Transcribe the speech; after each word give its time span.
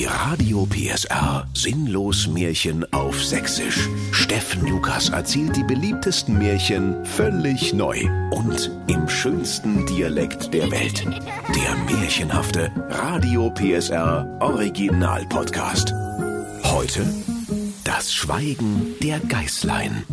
Die 0.00 0.06
Radio 0.06 0.64
PSR 0.64 1.46
Sinnlos 1.52 2.26
Märchen 2.26 2.90
auf 2.90 3.22
Sächsisch. 3.22 3.86
Steffen 4.12 4.66
Lukas 4.66 5.10
erzählt 5.10 5.54
die 5.54 5.62
beliebtesten 5.62 6.38
Märchen 6.38 7.04
völlig 7.04 7.74
neu 7.74 8.08
und 8.30 8.70
im 8.86 9.06
schönsten 9.10 9.84
Dialekt 9.84 10.54
der 10.54 10.70
Welt. 10.70 11.04
Der 11.54 11.76
märchenhafte 11.98 12.72
Radio 12.88 13.50
PSR 13.50 14.38
Original 14.40 15.26
Podcast. 15.26 15.92
Heute 16.64 17.04
das 17.84 18.10
Schweigen 18.10 18.94
der 19.02 19.20
Geißlein. 19.20 20.04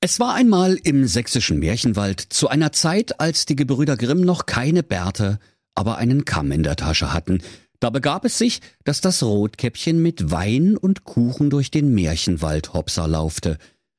Es 0.00 0.20
war 0.20 0.34
einmal 0.34 0.78
im 0.84 1.08
sächsischen 1.08 1.58
Märchenwald 1.58 2.20
zu 2.20 2.46
einer 2.46 2.70
Zeit, 2.70 3.18
als 3.18 3.44
die 3.44 3.56
Gebrüder 3.56 3.96
Grimm 3.96 4.20
noch 4.20 4.46
keine 4.46 4.84
Bärte, 4.84 5.40
aber 5.76 5.98
einen 5.98 6.24
Kamm 6.24 6.50
in 6.50 6.64
der 6.64 6.74
Tasche 6.74 7.12
hatten. 7.12 7.42
Da 7.78 7.90
begab 7.90 8.24
es 8.24 8.38
sich, 8.38 8.60
dass 8.84 9.00
das 9.00 9.22
Rotkäppchen 9.22 10.02
mit 10.02 10.30
Wein 10.30 10.76
und 10.76 11.04
Kuchen 11.04 11.50
durch 11.50 11.70
den 11.70 11.94
Märchenwald 11.94 12.72
Hopser 12.72 13.06
laufte, 13.06 13.58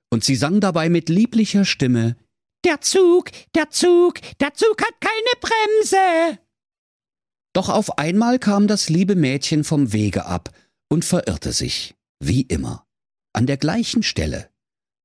und 0.09 0.23
sie 0.23 0.35
sang 0.35 0.59
dabei 0.59 0.89
mit 0.89 1.09
lieblicher 1.09 1.66
Stimme 1.66 2.16
Der 2.66 2.81
Zug, 2.81 3.29
der 3.55 3.69
Zug, 3.69 4.16
der 4.39 4.53
Zug 4.53 4.81
hat 4.81 4.95
keine 4.99 5.33
Bremse. 5.41 6.39
Doch 7.53 7.69
auf 7.69 7.97
einmal 7.97 8.39
kam 8.39 8.67
das 8.67 8.89
liebe 8.89 9.16
Mädchen 9.16 9.63
vom 9.63 9.91
Wege 9.94 10.25
ab 10.25 10.52
und 10.89 11.05
verirrte 11.05 11.52
sich, 11.52 11.95
wie 12.19 12.41
immer, 12.41 12.85
an 13.33 13.47
der 13.47 13.57
gleichen 13.57 14.03
Stelle. 14.03 14.49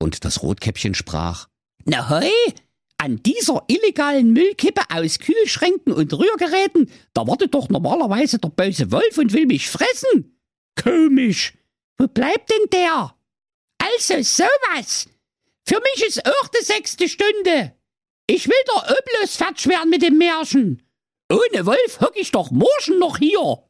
Und 0.00 0.24
das 0.24 0.42
Rotkäppchen 0.42 0.94
sprach 0.94 1.48
Na 1.84 2.08
hoi, 2.08 2.30
an 3.02 3.20
dieser 3.20 3.64
illegalen 3.66 4.32
Müllkippe 4.32 4.82
aus 4.88 5.18
Kühlschränken 5.18 5.92
und 5.92 6.12
Rührgeräten, 6.12 6.88
da 7.14 7.26
wartet 7.26 7.52
doch 7.52 7.68
normalerweise 7.68 8.38
der 8.38 8.50
böse 8.50 8.92
Wolf 8.92 9.18
und 9.18 9.32
will 9.32 9.46
mich 9.46 9.68
fressen. 9.68 10.38
Komisch. 10.80 11.52
Wo 11.98 12.06
bleibt 12.06 12.48
denn 12.48 12.70
der? 12.72 13.16
Also 13.78 14.22
sowas. 14.22 15.08
Für 15.66 15.80
mich 15.80 16.06
ist 16.06 16.24
auch 16.24 16.48
die 16.48 16.64
sechste 16.64 17.08
Stunde. 17.08 17.74
Ich 18.28 18.46
will 18.46 18.62
doch 18.66 18.86
bloß 18.86 19.36
fertig 19.36 19.66
werden 19.66 19.90
mit 19.90 20.02
dem 20.02 20.18
Märchen. 20.18 20.82
Ohne 21.28 21.66
Wolf 21.66 22.00
hock 22.00 22.14
ich 22.14 22.30
doch 22.30 22.52
morgen 22.52 23.00
noch 23.00 23.18
hier. 23.18 23.64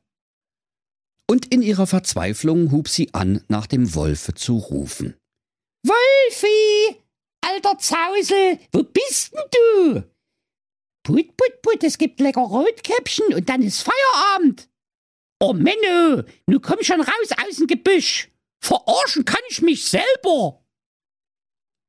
Und 1.27 1.47
in 1.55 1.63
ihrer 1.63 1.87
Verzweiflung 1.87 2.71
hub 2.71 2.87
sie 2.87 3.15
an, 3.15 3.43
nach 3.49 3.67
dem 3.67 3.95
Wolfe 3.95 4.35
zu 4.35 4.59
rufen. 4.59 5.17
Wolfi! 5.87 6.62
Alter 7.63 7.79
Zausel, 7.79 8.59
wo 8.73 8.83
bist 8.83 9.33
denn 9.33 9.95
du? 9.95 10.05
Put, 11.05 11.37
put, 11.37 11.63
put, 11.63 11.85
es 11.85 11.99
gibt 11.99 12.21
lecker 12.21 12.43
Rotkäppchen 12.43 13.35
und 13.35 13.49
dann 13.49 13.63
ist 13.63 13.83
Feierabend. 13.83 14.69
Oh 15.41 15.53
Menno, 15.53 16.23
nu 16.47 16.61
komm 16.61 16.83
schon 16.83 17.01
raus 17.01 17.29
aus 17.47 17.57
dem 17.57 17.67
Gebüsch. 17.67 18.29
Verarschen 18.61 19.25
kann 19.25 19.41
ich 19.49 19.63
mich 19.63 19.85
selber. 19.85 20.63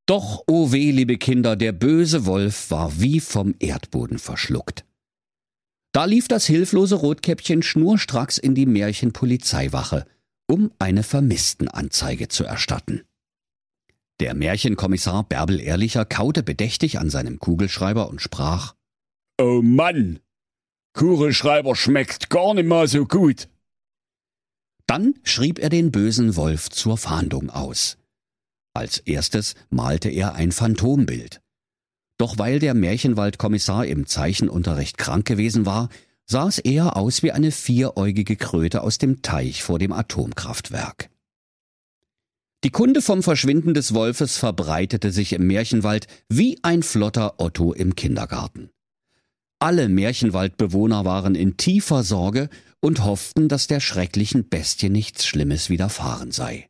Doch, 0.08 0.40
o 0.40 0.44
oh 0.48 0.72
weh, 0.72 0.92
liebe 0.92 1.18
Kinder, 1.18 1.56
der 1.56 1.72
böse 1.72 2.26
Wolf 2.26 2.72
war 2.72 3.00
wie 3.00 3.20
vom 3.20 3.56
Erdboden 3.60 4.20
verschluckt. 4.20 4.86
Da 5.94 6.06
lief 6.06 6.28
das 6.28 6.46
hilflose 6.46 6.96
Rotkäppchen 6.96 7.62
schnurstracks 7.62 8.40
in 8.40 8.56
die 8.56 8.66
Märchenpolizeiwache, 8.66 10.06
um 10.48 10.72
eine 10.80 11.04
Vermisstenanzeige 11.04 12.28
zu 12.28 12.44
erstatten. 12.44 13.04
Der 14.24 14.36
Märchenkommissar 14.36 15.26
Bärbel 15.26 15.60
Ehrlicher 15.60 16.06
kaute 16.06 16.44
bedächtig 16.44 16.98
an 16.98 17.10
seinem 17.10 17.40
Kugelschreiber 17.40 18.08
und 18.08 18.22
sprach 18.22 18.74
Oh 19.38 19.62
Mann, 19.62 20.20
Kugelschreiber 20.94 21.76
schmeckt 21.76 22.30
gar 22.30 22.54
nicht 22.54 22.66
mal 22.66 22.88
so 22.88 23.06
gut. 23.06 23.50
Dann 24.88 25.16
schrieb 25.24 25.60
er 25.60 25.68
den 25.68 25.92
bösen 25.92 26.38
Wolf 26.38 26.70
zur 26.70 26.98
Fahndung 26.98 27.50
aus. 27.50 27.98
Als 28.74 29.00
erstes 29.00 29.56
malte 29.70 30.08
er 30.08 30.36
ein 30.36 30.54
Phantombild. 30.54 31.42
Doch 32.18 32.38
weil 32.38 32.60
der 32.60 32.76
Märchenwaldkommissar 32.76 33.86
im 33.88 34.06
Zeichenunterricht 34.06 34.98
krank 34.98 35.26
gewesen 35.26 35.66
war, 35.66 35.90
sah 36.26 36.48
es 36.48 36.60
eher 36.60 36.96
aus 36.96 37.24
wie 37.24 37.34
eine 37.34 37.52
vieräugige 37.52 38.38
Kröte 38.38 38.84
aus 38.84 39.00
dem 39.00 39.22
Teich 39.22 39.64
vor 39.64 39.80
dem 39.80 39.92
Atomkraftwerk. 39.92 41.10
Die 42.64 42.70
Kunde 42.70 43.02
vom 43.02 43.24
Verschwinden 43.24 43.74
des 43.74 43.94
Wolfes 43.94 44.38
verbreitete 44.38 45.12
sich 45.12 45.34
im 45.34 45.46
Märchenwald 45.48 46.08
wie 46.30 46.60
ein 46.64 46.82
flotter 46.82 47.36
Otto 47.38 47.74
im 47.74 47.96
Kindergarten. 47.96 48.70
Alle 49.60 49.90
Märchenwaldbewohner 49.90 51.04
waren 51.04 51.36
in 51.36 51.58
tiefer 51.58 52.04
Sorge 52.04 52.50
und 52.80 53.04
hofften, 53.04 53.50
dass 53.50 53.68
der 53.68 53.82
schrecklichen 53.82 54.48
Bestie 54.48 54.90
nichts 54.90 55.26
Schlimmes 55.26 55.70
widerfahren 55.70 56.32
sei. 56.32 56.70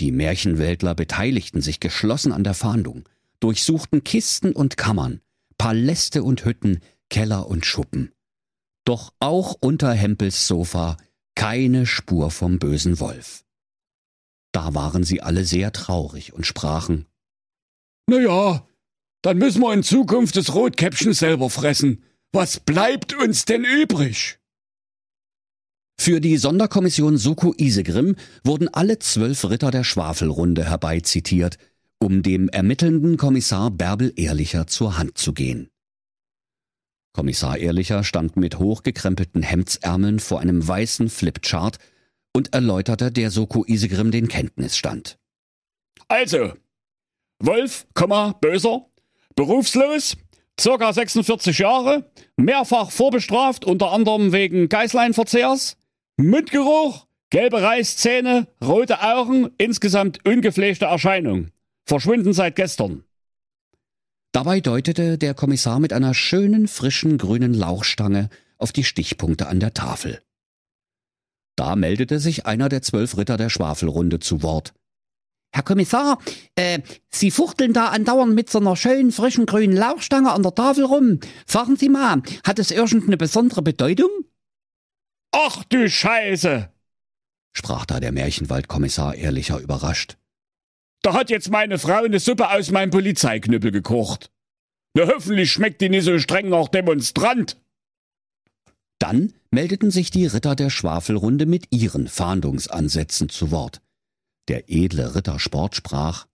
Die 0.00 0.10
Märchenwäldler 0.10 0.96
beteiligten 0.96 1.60
sich 1.60 1.78
geschlossen 1.78 2.32
an 2.32 2.42
der 2.42 2.54
Fahndung, 2.54 3.08
durchsuchten 3.38 4.02
Kisten 4.02 4.52
und 4.52 4.76
Kammern, 4.76 5.20
Paläste 5.58 6.24
und 6.24 6.44
Hütten, 6.44 6.80
Keller 7.08 7.46
und 7.46 7.66
Schuppen. 7.66 8.10
Doch 8.84 9.12
auch 9.20 9.54
unter 9.60 9.92
Hempels 9.92 10.48
Sofa 10.48 10.96
keine 11.36 11.86
Spur 11.86 12.32
vom 12.32 12.58
bösen 12.58 12.98
Wolf. 12.98 13.44
Da 14.52 14.74
waren 14.74 15.02
sie 15.02 15.22
alle 15.22 15.44
sehr 15.44 15.72
traurig 15.72 16.32
und 16.32 16.46
sprachen 16.46 17.06
Na 18.06 18.20
ja, 18.20 18.66
dann 19.22 19.38
müssen 19.38 19.62
wir 19.62 19.72
in 19.72 19.82
Zukunft 19.82 20.36
das 20.36 20.54
Rotkäppchen 20.54 21.12
selber 21.12 21.48
fressen. 21.48 22.04
Was 22.32 22.60
bleibt 22.60 23.14
uns 23.14 23.44
denn 23.44 23.64
übrig? 23.64 24.38
Für 25.98 26.20
die 26.20 26.36
Sonderkommission 26.36 27.16
Soko 27.16 27.54
Isegrim 27.56 28.16
wurden 28.42 28.68
alle 28.68 28.98
zwölf 28.98 29.48
Ritter 29.48 29.70
der 29.70 29.84
Schwafelrunde 29.84 30.64
herbeizitiert, 30.64 31.58
um 32.00 32.22
dem 32.22 32.48
ermittelnden 32.48 33.16
Kommissar 33.16 33.70
Bärbel 33.70 34.12
Ehrlicher 34.16 34.66
zur 34.66 34.98
Hand 34.98 35.16
zu 35.16 35.32
gehen. 35.32 35.68
Kommissar 37.12 37.58
Ehrlicher 37.58 38.02
stand 38.02 38.36
mit 38.36 38.58
hochgekrempelten 38.58 39.42
Hemdsärmeln 39.42 40.18
vor 40.18 40.40
einem 40.40 40.66
weißen 40.66 41.08
Flipchart 41.08 41.78
und 42.32 42.54
erläuterte 42.54 43.12
der 43.12 43.30
Soko 43.30 43.64
Isegrim 43.66 44.10
den 44.10 44.28
Kenntnisstand. 44.28 45.18
Also, 46.08 46.52
Wolf, 47.38 47.86
böser, 48.40 48.86
berufslos, 49.34 50.16
circa 50.60 50.92
46 50.92 51.58
Jahre, 51.58 52.10
mehrfach 52.36 52.90
vorbestraft, 52.90 53.64
unter 53.64 53.90
anderem 53.92 54.32
wegen 54.32 54.68
Geißleinverzehrs, 54.68 55.76
Mundgeruch, 56.16 57.06
gelbe 57.30 57.62
Reißzähne, 57.62 58.46
rote 58.62 59.02
Augen, 59.02 59.50
insgesamt 59.58 60.24
ungepflegte 60.26 60.84
Erscheinung. 60.84 61.48
Verschwunden 61.84 62.32
seit 62.32 62.56
gestern. 62.56 63.04
Dabei 64.32 64.60
deutete 64.60 65.18
der 65.18 65.34
Kommissar 65.34 65.80
mit 65.80 65.92
einer 65.92 66.14
schönen, 66.14 66.68
frischen 66.68 67.18
grünen 67.18 67.54
Lauchstange 67.54 68.30
auf 68.56 68.72
die 68.72 68.84
Stichpunkte 68.84 69.46
an 69.46 69.60
der 69.60 69.74
Tafel. 69.74 70.22
Da 71.56 71.76
meldete 71.76 72.18
sich 72.18 72.46
einer 72.46 72.68
der 72.68 72.82
zwölf 72.82 73.16
Ritter 73.16 73.36
der 73.36 73.50
Schwafelrunde 73.50 74.20
zu 74.20 74.42
Wort. 74.42 74.72
Herr 75.54 75.62
Kommissar, 75.62 76.18
äh, 76.54 76.80
Sie 77.10 77.30
fuchteln 77.30 77.74
da 77.74 77.88
andauernd 77.88 78.34
mit 78.34 78.48
so 78.48 78.58
einer 78.58 78.74
schönen, 78.74 79.12
frischen 79.12 79.44
grünen 79.44 79.76
Lauchstange 79.76 80.32
an 80.32 80.42
der 80.42 80.54
Tafel 80.54 80.84
rum. 80.84 81.20
Sagen 81.46 81.76
Sie 81.76 81.90
mal, 81.90 82.22
hat 82.44 82.58
es 82.58 82.70
irgendeine 82.70 83.18
besondere 83.18 83.60
Bedeutung? 83.60 84.10
Ach 85.32 85.62
du 85.64 85.88
Scheiße! 85.88 86.70
sprach 87.52 87.84
da 87.84 88.00
der 88.00 88.12
Märchenwaldkommissar 88.12 89.14
ehrlicher 89.14 89.58
überrascht. 89.58 90.16
Da 91.02 91.12
hat 91.12 91.30
jetzt 91.30 91.50
meine 91.50 91.78
Frau 91.78 92.04
eine 92.04 92.20
Suppe 92.20 92.50
aus 92.50 92.70
meinem 92.70 92.90
Polizeiknüppel 92.90 93.72
gekocht. 93.72 94.30
Na 94.94 95.06
hoffentlich 95.06 95.50
schmeckt 95.50 95.80
die 95.80 95.88
nicht 95.88 96.04
so 96.04 96.18
streng 96.18 96.48
nach 96.48 96.68
Demonstrant. 96.68 97.61
Dann 99.02 99.32
meldeten 99.50 99.90
sich 99.90 100.12
die 100.12 100.26
Ritter 100.26 100.54
der 100.54 100.70
Schwafelrunde 100.70 101.44
mit 101.44 101.66
ihren 101.74 102.06
Fahndungsansätzen 102.06 103.28
zu 103.28 103.50
Wort. 103.50 103.82
Der 104.46 104.70
edle 104.70 105.16
Ritter 105.16 105.40
Sport 105.40 105.74
sprach 105.74 106.28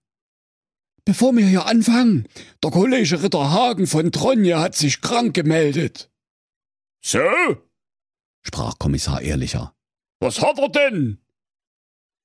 Bevor 1.03 1.35
wir 1.35 1.47
hier 1.47 1.65
anfangen, 1.65 2.27
der 2.63 2.69
Kollege 2.69 3.23
Ritter 3.23 3.49
Hagen 3.49 3.87
von 3.87 4.11
Tronje 4.11 4.59
hat 4.59 4.75
sich 4.75 5.01
krank 5.01 5.33
gemeldet. 5.33 6.11
So? 7.03 7.19
sprach 8.43 8.77
Kommissar 8.77 9.23
Ehrlicher. 9.23 9.73
Was 10.19 10.39
hat 10.39 10.59
er 10.59 10.69
denn? 10.69 11.17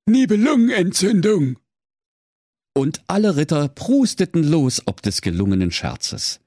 Nibelungenentzündung. 0.04 1.58
Und 2.74 3.02
alle 3.06 3.36
Ritter 3.36 3.68
prusteten 3.68 4.44
los 4.44 4.82
ob 4.84 5.00
des 5.00 5.22
gelungenen 5.22 5.70
Scherzes. 5.70 6.43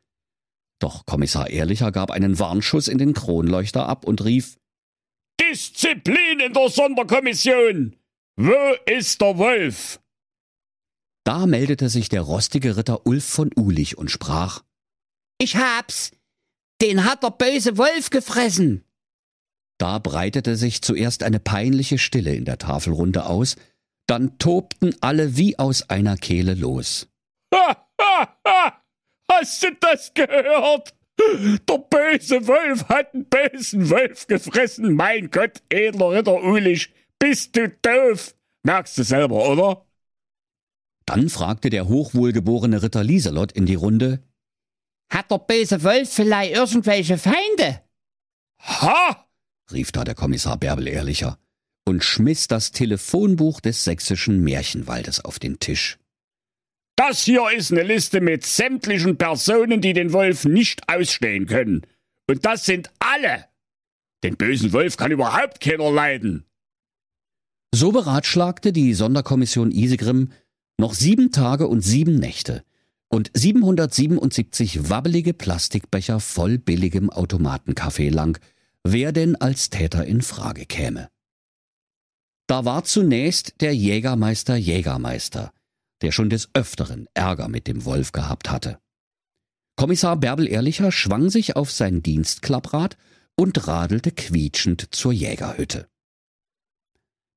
Doch 0.79 1.05
Kommissar 1.05 1.49
Ehrlicher 1.49 1.91
gab 1.91 2.11
einen 2.11 2.39
Warnschuss 2.39 2.87
in 2.87 2.97
den 2.97 3.13
Kronleuchter 3.13 3.87
ab 3.87 4.05
und 4.05 4.23
rief 4.23 4.57
Disziplin 5.39 6.39
in 6.39 6.53
der 6.53 6.69
Sonderkommission. 6.69 7.95
Wo 8.35 8.75
ist 8.85 9.21
der 9.21 9.37
Wolf? 9.37 9.99
Da 11.23 11.45
meldete 11.45 11.89
sich 11.89 12.09
der 12.09 12.21
rostige 12.21 12.77
Ritter 12.77 13.05
Ulf 13.05 13.25
von 13.25 13.51
Ulich 13.55 13.97
und 13.97 14.11
sprach 14.11 14.63
Ich 15.39 15.55
hab's. 15.57 16.11
Den 16.81 17.05
hat 17.05 17.23
der 17.23 17.31
böse 17.31 17.77
Wolf 17.77 18.11
gefressen. 18.11 18.83
Da 19.79 19.99
breitete 19.99 20.55
sich 20.55 20.81
zuerst 20.81 21.23
eine 21.23 21.39
peinliche 21.39 21.97
Stille 21.97 22.33
in 22.33 22.45
der 22.45 22.57
Tafelrunde 22.57 23.25
aus, 23.25 23.55
dann 24.07 24.37
tobten 24.39 24.95
alle 25.01 25.37
wie 25.37 25.59
aus 25.59 25.89
einer 25.89 26.17
Kehle 26.17 26.53
los. 26.53 27.07
Ha, 27.53 27.87
ha, 27.99 28.37
ha! 28.45 28.83
Hast 29.31 29.63
du 29.63 29.67
das 29.79 30.13
gehört? 30.13 30.93
Der 31.19 31.77
böse 31.79 32.45
Wolf 32.47 32.87
hat 32.89 33.13
einen 33.13 33.25
bösen 33.25 33.89
Wolf 33.89 34.27
gefressen. 34.27 34.93
Mein 34.93 35.31
Gott, 35.31 35.63
edler 35.69 36.11
Ritter 36.11 36.43
Ulich, 36.43 36.93
bist 37.17 37.55
du 37.55 37.69
doof? 37.69 38.35
Merkst 38.63 38.97
du 38.97 39.03
selber, 39.03 39.49
oder? 39.49 39.85
Dann 41.05 41.29
fragte 41.29 41.69
der 41.69 41.87
hochwohlgeborene 41.87 42.83
Ritter 42.83 43.03
Lieselot 43.03 43.51
in 43.51 43.65
die 43.65 43.75
Runde, 43.75 44.21
Hat 45.09 45.31
der 45.31 45.39
böse 45.39 45.81
Wolf 45.83 46.13
vielleicht 46.13 46.55
irgendwelche 46.55 47.17
Feinde? 47.17 47.81
Ha! 48.61 49.25
rief 49.71 49.91
da 49.91 50.03
der 50.03 50.15
Kommissar 50.15 50.57
Bärbel 50.57 50.87
ehrlicher 50.87 51.39
und 51.87 52.03
schmiss 52.03 52.47
das 52.47 52.71
Telefonbuch 52.71 53.61
des 53.61 53.83
sächsischen 53.85 54.43
Märchenwaldes 54.43 55.23
auf 55.23 55.39
den 55.39 55.59
Tisch. 55.59 55.97
Das 56.97 57.23
hier 57.23 57.43
ist 57.55 57.71
eine 57.71 57.83
Liste 57.83 58.21
mit 58.21 58.43
sämtlichen 58.43 59.17
Personen, 59.17 59.81
die 59.81 59.93
den 59.93 60.13
Wolf 60.13 60.45
nicht 60.45 60.89
ausstehen 60.89 61.45
können. 61.45 61.83
Und 62.27 62.43
das 62.43 62.65
sind 62.65 62.89
alle. 62.99 63.45
Den 64.23 64.35
bösen 64.35 64.73
Wolf 64.73 64.97
kann 64.97 65.11
überhaupt 65.11 65.61
keiner 65.61 65.91
leiden. 65.91 66.45
So 67.71 67.91
beratschlagte 67.91 68.73
die 68.73 68.95
Sonderkommission 68.95 69.71
Isegrim 69.71 70.31
noch 70.79 70.95
sieben 70.95 71.31
Tage 71.31 71.67
und 71.67 71.81
sieben 71.81 72.15
Nächte 72.15 72.63
und 73.09 73.29
777 73.33 74.89
wabbelige 74.89 75.35
Plastikbecher 75.35 76.19
voll 76.19 76.57
billigem 76.57 77.11
Automatenkaffee 77.11 78.09
lang, 78.09 78.39
wer 78.83 79.11
denn 79.11 79.35
als 79.35 79.69
Täter 79.69 80.03
in 80.05 80.23
Frage 80.23 80.65
käme. 80.65 81.09
Da 82.47 82.65
war 82.65 82.83
zunächst 82.85 83.61
der 83.61 83.75
Jägermeister 83.75 84.55
Jägermeister, 84.55 85.53
der 86.01 86.11
schon 86.11 86.29
des 86.29 86.49
Öfteren 86.53 87.07
Ärger 87.13 87.47
mit 87.47 87.67
dem 87.67 87.85
Wolf 87.85 88.11
gehabt 88.11 88.49
hatte. 88.49 88.79
Kommissar 89.75 90.17
Bärbel 90.17 90.47
Ehrlicher 90.47 90.91
schwang 90.91 91.29
sich 91.29 91.55
auf 91.55 91.71
sein 91.71 92.01
Dienstklapprad 92.01 92.97
und 93.35 93.67
radelte 93.67 94.11
quietschend 94.11 94.87
zur 94.91 95.13
Jägerhütte. 95.13 95.87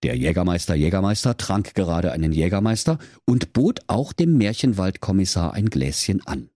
Der 0.03 0.17
Jägermeister 0.17 0.75
Jägermeister 0.75 1.37
trank 1.37 1.75
gerade 1.75 2.13
einen 2.13 2.33
Jägermeister 2.33 2.99
und 3.27 3.53
bot 3.53 3.81
auch 3.87 4.15
dem 4.15 4.39
Märchenwaldkommissar 4.39 5.53
ein 5.53 5.67
Gläschen 5.67 6.27
an. 6.27 6.49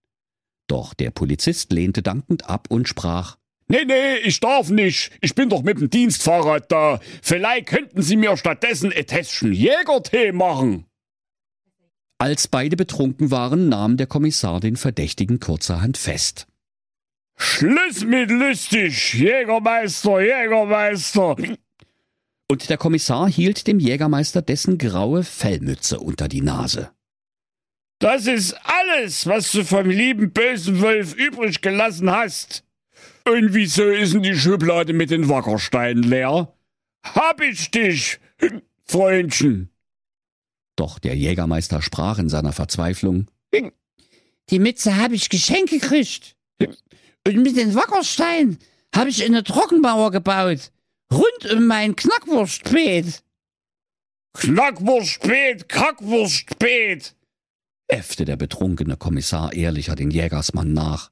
Doch 0.67 0.95
der 0.95 1.11
Polizist 1.11 1.71
lehnte 1.71 2.03
dankend 2.03 2.49
ab 2.49 2.69
und 2.71 2.89
sprach 2.89 3.37
Nee, 3.67 3.85
nee, 3.87 4.17
ich 4.25 4.41
darf 4.41 4.69
nicht. 4.69 5.11
Ich 5.23 5.35
bin 5.35 5.49
doch 5.49 5.63
mit 5.63 5.81
dem 5.81 5.89
Dienstfahrrad 5.89 6.71
da. 6.71 7.01
Vielleicht 7.23 7.67
könnten 7.67 8.03
Sie 8.03 8.17
mir 8.17 8.37
stattdessen 8.37 8.93
ein 8.93 9.07
Tässchen 9.07 9.53
Jägertee 9.53 10.33
machen. 10.33 10.87
Als 12.25 12.49
beide 12.49 12.75
betrunken 12.75 13.31
waren, 13.31 13.69
nahm 13.69 13.99
der 13.99 14.07
Kommissar 14.07 14.59
den 14.59 14.77
Verdächtigen 14.77 15.41
kurzerhand 15.41 15.99
fest. 15.99 16.47
Schluss 17.37 18.03
mit 18.03 18.31
lustig, 18.31 19.13
Jägermeister, 19.13 20.23
Jägermeister. 20.23 21.37
Und 22.49 22.71
der 22.71 22.79
Kommissar 22.79 23.29
hielt 23.29 23.67
dem 23.67 23.79
Jägermeister 23.79 24.41
dessen 24.41 24.79
graue 24.79 25.23
Fellmütze 25.23 26.01
unter 26.01 26.27
die 26.27 26.41
Nase. 26.41 26.93
Das 27.99 28.27
ist 28.27 28.57
alles, 28.65 29.27
was 29.27 29.53
du 29.53 29.63
vom 29.63 29.91
lieben 29.91 30.33
bösen 30.33 30.81
Wolf 30.81 31.15
übrig 31.15 31.61
gelassen 31.61 32.11
hast. 32.11 32.65
Und 33.27 33.53
wieso 33.53 33.85
ist 33.85 34.15
denn 34.15 34.23
die 34.23 34.35
Schublade 34.35 34.95
mit 34.95 35.11
den 35.11 35.29
Wackersteinen 35.29 36.03
leer? 36.03 36.57
Hab 37.03 37.43
ich 37.43 37.71
dich, 37.71 38.19
Freundchen. 38.87 39.74
Doch 40.77 40.99
der 40.99 41.17
Jägermeister 41.17 41.83
sprach 41.83 42.19
in 42.19 42.29
seiner 42.29 42.53
Verzweiflung. 42.53 43.29
Die 44.51 44.59
Mütze 44.59 44.97
habe 44.97 45.15
ich 45.15 45.29
geschenkt 45.29 45.71
gekriegt. 45.71 46.37
Und 47.27 47.43
mit 47.43 47.57
den 47.57 47.75
Wackersteinen 47.75 48.59
habe 48.95 49.11
ich 49.11 49.25
eine 49.25 49.43
Trockenmauer 49.43 50.11
gebaut. 50.11 50.71
Rund 51.13 51.53
um 51.53 51.67
mein 51.67 51.97
Knackwurstbeet. 51.97 53.23
Knackwurstbeet, 54.35 55.69
Kackwurstbeet. 55.69 57.15
äffte 57.87 58.25
der 58.25 58.37
betrunkene 58.37 58.97
Kommissar 58.97 59.53
ehrlicher 59.53 59.95
den 59.95 60.11
Jägersmann 60.11 60.73
nach. 60.73 61.11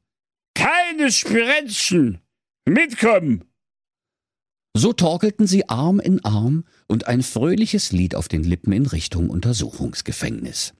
Keine 0.54 1.12
Spirenzchen. 1.12 2.20
Mitkommen. 2.66 3.44
So 4.74 4.92
torkelten 4.94 5.46
sie 5.46 5.68
Arm 5.68 6.00
in 6.00 6.24
Arm 6.24 6.64
und 6.88 7.06
ein 7.06 7.22
fröhliches 7.22 7.92
Lied 7.92 8.14
auf 8.14 8.28
den 8.28 8.42
Lippen 8.42 8.72
in 8.72 8.86
Richtung 8.86 9.28
Untersuchungsgefängnis. 9.28 10.72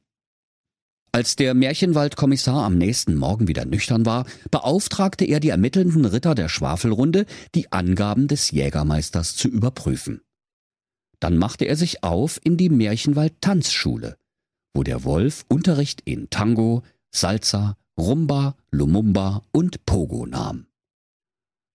Als 1.14 1.36
der 1.36 1.52
Märchenwaldkommissar 1.52 2.64
am 2.64 2.78
nächsten 2.78 3.16
Morgen 3.16 3.46
wieder 3.46 3.66
nüchtern 3.66 4.06
war, 4.06 4.24
beauftragte 4.50 5.26
er 5.26 5.40
die 5.40 5.50
ermittelnden 5.50 6.06
Ritter 6.06 6.34
der 6.34 6.48
Schwafelrunde, 6.48 7.26
die 7.54 7.70
Angaben 7.70 8.28
des 8.28 8.50
Jägermeisters 8.50 9.36
zu 9.36 9.48
überprüfen. 9.48 10.22
Dann 11.20 11.36
machte 11.36 11.66
er 11.66 11.76
sich 11.76 12.02
auf 12.02 12.40
in 12.42 12.56
die 12.56 12.70
Märchenwald-Tanzschule, 12.70 14.16
wo 14.72 14.82
der 14.82 15.04
Wolf 15.04 15.44
Unterricht 15.48 16.00
in 16.06 16.30
Tango, 16.30 16.82
Salsa, 17.10 17.76
Rumba, 17.98 18.56
Lumumba 18.70 19.42
und 19.52 19.84
Pogo 19.84 20.24
nahm. 20.24 20.66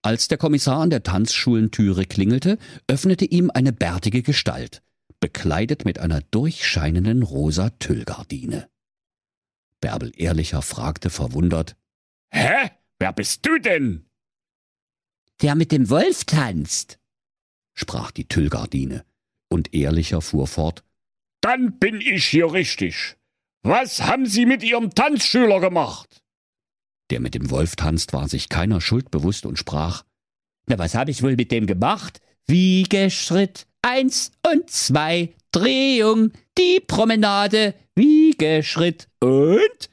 Als 0.07 0.30
der 0.30 0.38
Kommissar 0.38 0.80
an 0.80 0.89
der 0.89 1.04
Tanzschulentüre 1.04 2.06
klingelte, 2.06 2.57
öffnete 2.88 3.25
ihm 3.25 3.51
eine 3.54 3.74
bärtige 3.74 4.21
Gestalt, 4.24 4.81
bekleidet 5.19 5.83
mit 5.83 6.00
einer 6.00 6.21
durchscheinenden 6.21 7.24
rosa 7.24 7.71
Tüllgardine. 7.71 8.69
Bärbel 9.81 10.13
Ehrlicher 10.15 10.62
fragte 10.62 11.09
verwundert, 11.09 11.75
Hä? 12.30 12.69
Wer 13.00 13.12
bist 13.12 13.45
du 13.45 13.59
denn? 13.59 14.06
Der 15.42 15.56
mit 15.56 15.74
dem 15.74 15.89
Wolf 15.89 16.24
tanzt. 16.24 17.00
sprach 17.74 18.12
die 18.12 18.30
Tüllgardine, 18.30 19.04
und 19.50 19.74
Ehrlicher 19.74 20.21
fuhr 20.21 20.48
fort, 20.48 20.86
Dann 21.42 21.80
bin 21.80 22.00
ich 22.00 22.27
hier 22.27 22.54
richtig. 22.54 23.18
Was 23.62 24.04
haben 24.04 24.25
Sie 24.25 24.45
mit 24.45 24.63
Ihrem 24.63 24.89
Tanzschüler 24.89 25.59
gemacht? 25.59 26.24
Der 27.09 27.19
mit 27.19 27.33
dem 27.33 27.50
Wolf 27.50 27.75
tanzt, 27.75 28.13
war 28.13 28.27
sich 28.27 28.50
keiner 28.50 28.81
Schuld 28.81 29.12
bewusst 29.12 29.45
und 29.45 29.57
sprach, 29.57 30.04
Na, 30.68 30.77
was 30.77 30.95
habe 30.95 31.12
ich 31.12 31.24
wohl 31.24 31.36
mit 31.36 31.51
dem 31.51 31.65
gemacht? 31.65 32.19
Wiegeschritt, 32.48 33.68
eins 33.81 34.31
und 34.49 34.69
zwei, 34.69 35.33
Drehung, 35.52 36.31
die 36.57 36.81
Promenade, 36.85 37.73
Wiegeschritt 37.95 39.07
und? 39.19 39.90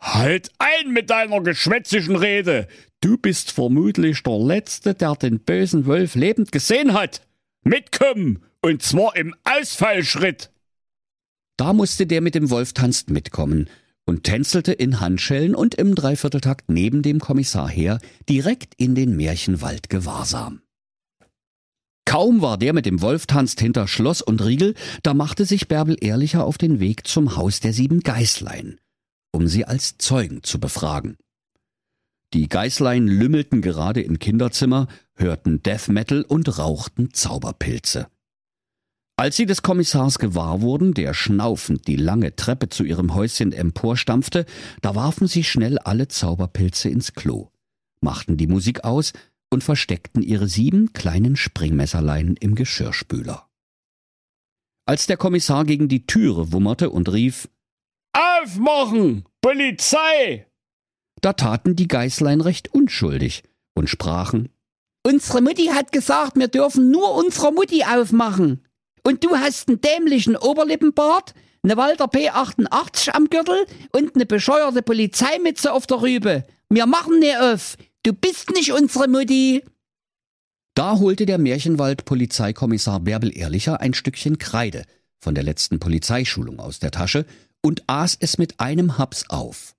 Halt 0.00 0.50
ein 0.58 0.92
mit 0.92 1.10
deiner 1.10 1.42
geschwätzigen 1.42 2.16
Rede. 2.16 2.68
du 3.02 3.18
bist 3.18 3.50
vermutlich 3.50 4.22
der 4.22 4.38
Letzte, 4.38 4.94
der 4.94 5.14
den 5.16 5.40
bösen 5.40 5.84
Wolf 5.86 6.14
lebend 6.14 6.52
gesehen 6.52 6.94
hat. 6.94 7.22
Mitkommen. 7.62 8.42
Und 8.62 8.82
zwar 8.82 9.16
im 9.16 9.34
Ausfallschritt. 9.44 10.50
Da 11.56 11.72
musste 11.72 12.06
der 12.06 12.20
mit 12.20 12.34
dem 12.34 12.50
Wolf 12.50 12.72
tanzt 12.72 13.10
mitkommen 13.10 13.68
und 14.06 14.24
tänzelte 14.24 14.72
in 14.72 15.00
Handschellen 15.00 15.54
und 15.54 15.74
im 15.74 15.94
Dreivierteltakt 15.94 16.70
neben 16.70 17.02
dem 17.02 17.20
Kommissar 17.20 17.68
her, 17.68 17.98
direkt 18.28 18.74
in 18.76 18.94
den 18.94 19.16
Märchenwald 19.16 19.88
gewahrsam. 19.88 20.62
Kaum 22.04 22.42
war 22.42 22.58
der 22.58 22.72
mit 22.72 22.86
dem 22.86 23.02
Wolf 23.02 23.26
tanzt 23.26 23.60
hinter 23.60 23.86
Schloss 23.86 24.20
und 24.20 24.44
Riegel, 24.44 24.74
da 25.04 25.14
machte 25.14 25.44
sich 25.44 25.68
Bärbel 25.68 25.96
Ehrlicher 26.00 26.44
auf 26.44 26.58
den 26.58 26.80
Weg 26.80 27.06
zum 27.06 27.36
Haus 27.36 27.60
der 27.60 27.72
sieben 27.72 28.00
Geißlein, 28.00 28.80
um 29.32 29.46
sie 29.46 29.64
als 29.64 29.96
Zeugen 29.98 30.42
zu 30.42 30.58
befragen. 30.58 31.16
Die 32.32 32.48
Geißlein 32.48 33.06
lümmelten 33.06 33.60
gerade 33.62 34.02
im 34.02 34.18
Kinderzimmer, 34.18 34.88
hörten 35.14 35.62
Death 35.62 35.88
Metal 35.88 36.22
und 36.22 36.58
rauchten 36.58 37.12
Zauberpilze. 37.12 38.08
Als 39.20 39.36
sie 39.36 39.44
des 39.44 39.60
Kommissars 39.60 40.18
gewahr 40.18 40.62
wurden, 40.62 40.94
der 40.94 41.12
schnaufend 41.12 41.86
die 41.86 41.96
lange 41.96 42.36
Treppe 42.36 42.70
zu 42.70 42.84
ihrem 42.84 43.14
Häuschen 43.14 43.52
emporstampfte, 43.52 44.46
da 44.80 44.94
warfen 44.94 45.26
sie 45.26 45.44
schnell 45.44 45.78
alle 45.78 46.08
Zauberpilze 46.08 46.88
ins 46.88 47.12
Klo, 47.12 47.50
machten 48.00 48.38
die 48.38 48.46
Musik 48.46 48.82
aus 48.82 49.12
und 49.50 49.62
versteckten 49.62 50.22
ihre 50.22 50.48
sieben 50.48 50.94
kleinen 50.94 51.36
Springmesserlein 51.36 52.34
im 52.40 52.54
Geschirrspüler. 52.54 53.46
Als 54.86 55.06
der 55.06 55.18
Kommissar 55.18 55.66
gegen 55.66 55.88
die 55.88 56.06
Türe 56.06 56.50
wummerte 56.50 56.88
und 56.88 57.12
rief, 57.12 57.50
Aufmachen! 58.14 59.26
Polizei! 59.42 60.46
da 61.20 61.34
taten 61.34 61.76
die 61.76 61.88
Geißlein 61.88 62.40
recht 62.40 62.72
unschuldig 62.72 63.42
und 63.74 63.90
sprachen, 63.90 64.48
Unsere 65.06 65.42
Mutti 65.42 65.66
hat 65.66 65.92
gesagt, 65.92 66.36
wir 66.36 66.48
dürfen 66.48 66.90
nur 66.90 67.14
unsere 67.14 67.52
Mutti 67.52 67.84
aufmachen. 67.84 68.66
Und 69.02 69.24
du 69.24 69.36
hast 69.36 69.68
einen 69.68 69.80
dämlichen 69.80 70.36
Oberlippenbart, 70.36 71.34
eine 71.62 71.76
Walter 71.76 72.06
P88 72.06 73.10
am 73.10 73.28
Gürtel 73.28 73.66
und 73.92 74.14
eine 74.14 74.26
bescheuerte 74.26 74.82
Polizeimütze 74.82 75.72
auf 75.72 75.86
der 75.86 76.02
Rübe. 76.02 76.44
Wir 76.68 76.86
machen 76.86 77.18
nicht 77.18 77.38
auf. 77.38 77.76
Du 78.02 78.12
bist 78.12 78.50
nicht 78.50 78.72
unsere 78.72 79.08
Mutti. 79.08 79.62
Da 80.74 80.98
holte 80.98 81.26
der 81.26 81.38
Märchenwald-Polizeikommissar 81.38 83.00
Bärbel 83.00 83.36
Ehrlicher 83.36 83.80
ein 83.80 83.92
Stückchen 83.92 84.38
Kreide 84.38 84.84
von 85.18 85.34
der 85.34 85.44
letzten 85.44 85.78
Polizeischulung 85.80 86.60
aus 86.60 86.78
der 86.78 86.90
Tasche 86.90 87.26
und 87.60 87.82
aß 87.86 88.16
es 88.20 88.38
mit 88.38 88.60
einem 88.60 88.96
Haps 88.96 89.28
auf. 89.28 89.74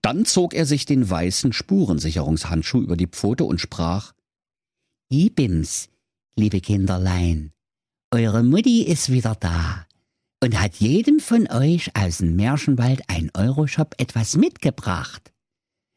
Dann 0.00 0.24
zog 0.24 0.54
er 0.54 0.66
sich 0.66 0.86
den 0.86 1.08
weißen 1.08 1.52
Spurensicherungshandschuh 1.52 2.80
über 2.80 2.96
die 2.96 3.06
Pfote 3.06 3.44
und 3.44 3.60
sprach 3.60 4.12
Ich 5.08 5.34
bin's, 5.34 5.88
liebe 6.36 6.60
Kinderlein. 6.60 7.52
Eure 8.14 8.42
Mutti 8.42 8.82
ist 8.82 9.10
wieder 9.10 9.34
da 9.34 9.86
und 10.44 10.60
hat 10.60 10.74
jedem 10.74 11.18
von 11.18 11.50
euch 11.50 11.96
aus 11.96 12.18
dem 12.18 12.36
Märchenwald 12.36 13.00
ein 13.08 13.30
Euroshop 13.32 13.94
etwas 13.96 14.36
mitgebracht. 14.36 15.32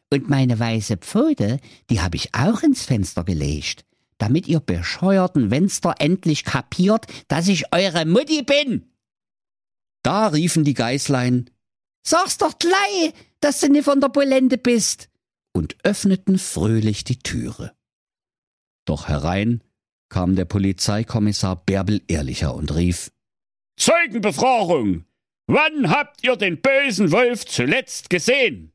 Und 0.09 0.29
meine 0.29 0.57
weiße 0.57 0.95
Pfote, 0.95 1.59
die 1.89 1.99
hab 1.99 2.15
ich 2.15 2.33
auch 2.33 2.63
ins 2.63 2.85
Fenster 2.85 3.25
gelegt, 3.25 3.83
damit 4.17 4.47
ihr 4.47 4.61
bescheuerten 4.61 5.51
Wenster 5.51 5.95
endlich 5.99 6.45
kapiert, 6.45 7.05
dass 7.27 7.49
ich 7.49 7.73
eure 7.73 8.05
Mutti 8.05 8.43
bin. 8.43 8.93
Da 10.01 10.27
riefen 10.27 10.63
die 10.63 10.73
Geißlein 10.73 11.49
Sag's 12.07 12.37
doch 12.37 12.57
gleich, 12.59 13.13
dass 13.41 13.59
du 13.59 13.67
nicht 13.67 13.83
von 13.83 13.99
der 13.99 14.07
Polente 14.09 14.57
bist. 14.57 15.09
und 15.53 15.75
öffneten 15.83 16.37
fröhlich 16.37 17.03
die 17.03 17.19
Türe. 17.19 17.75
Doch 18.85 19.09
herein 19.09 19.64
kam 20.15 20.37
der 20.37 20.45
Polizeikommissar 20.45 21.57
Bärbel 21.57 22.01
Ehrlicher 22.07 22.55
und 22.55 22.73
rief 22.73 23.11
Zeugenbefragung! 23.77 25.03
Wann 25.45 25.89
habt 25.89 26.23
ihr 26.23 26.37
den 26.37 26.61
bösen 26.61 27.11
Wolf 27.11 27.45
zuletzt 27.45 28.09
gesehen? 28.09 28.71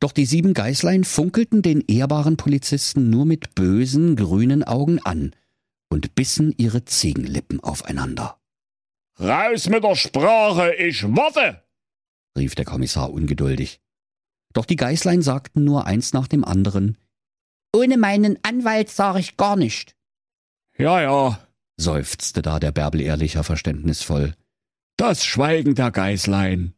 Doch 0.00 0.10
die 0.10 0.26
sieben 0.26 0.54
Geißlein 0.54 1.04
funkelten 1.04 1.62
den 1.62 1.84
ehrbaren 1.86 2.36
Polizisten 2.36 3.10
nur 3.10 3.26
mit 3.26 3.54
bösen, 3.54 4.16
grünen 4.16 4.64
Augen 4.64 4.98
an 4.98 5.36
und 5.88 6.16
bissen 6.16 6.52
ihre 6.58 6.84
Ziegenlippen 6.84 7.60
aufeinander. 7.60 8.40
Raus 9.20 9.68
mit 9.68 9.84
der 9.84 9.94
Sprache, 9.94 10.74
ich 10.74 11.04
warte! 11.04 11.62
rief 12.36 12.56
der 12.56 12.64
Kommissar 12.64 13.12
ungeduldig. 13.12 13.80
Doch 14.52 14.64
die 14.64 14.74
Geißlein 14.74 15.22
sagten 15.22 15.62
nur 15.62 15.86
eins 15.86 16.12
nach 16.12 16.26
dem 16.26 16.44
anderen. 16.44 16.98
Ohne 17.72 17.96
meinen 17.96 18.36
Anwalt 18.42 18.88
sag 18.88 19.16
ich 19.20 19.36
gar 19.36 19.54
nicht. 19.54 19.94
Ja, 20.78 21.02
ja, 21.02 21.48
seufzte 21.76 22.42
da 22.42 22.60
der 22.60 22.72
Bärbel 22.72 23.00
Ehrlicher 23.00 23.44
verständnisvoll. 23.44 24.34
das 24.96 25.24
Schweigen 25.24 25.74
der 25.74 25.90
Geißlein. 25.92 26.74